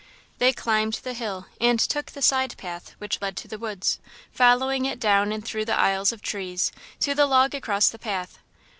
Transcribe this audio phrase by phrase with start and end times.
[0.39, 3.99] They climbed the hill and took the side path which led to the woods,
[4.31, 8.39] following it down and through the aisles of trees, to the log across the path.